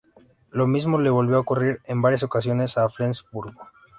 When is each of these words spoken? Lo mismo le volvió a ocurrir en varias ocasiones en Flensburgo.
Lo 0.49 0.65
mismo 0.65 0.99
le 0.99 1.11
volvió 1.11 1.35
a 1.37 1.41
ocurrir 1.41 1.79
en 1.85 2.01
varias 2.01 2.23
ocasiones 2.23 2.75
en 2.75 2.89
Flensburgo. 2.89 3.53